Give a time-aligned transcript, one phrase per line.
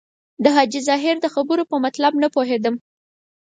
[0.43, 2.75] د حاجي ظاهر د خبرو په مطلب نه پوهېدم.